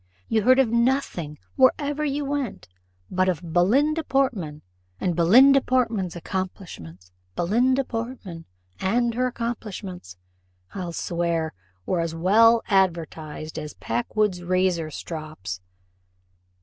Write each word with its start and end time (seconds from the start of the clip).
You 0.27 0.41
heard 0.41 0.57
of 0.57 0.69
nothing, 0.71 1.37
wherever 1.57 2.03
you 2.03 2.25
went, 2.25 2.67
but 3.11 3.29
of 3.29 3.53
Belinda 3.53 4.03
Portman, 4.03 4.63
and 4.99 5.15
Belinda 5.15 5.61
Portman's 5.61 6.15
accomplishments: 6.15 7.11
Belinda 7.35 7.83
Portman, 7.83 8.45
and 8.79 9.13
her 9.13 9.27
accomplishments, 9.27 10.17
I'll 10.73 10.91
swear, 10.91 11.53
were 11.85 11.99
as 11.99 12.15
well 12.15 12.63
advertised 12.67 13.59
as 13.59 13.75
Packwood's 13.75 14.41
razor 14.41 14.89
strops." 14.89 15.61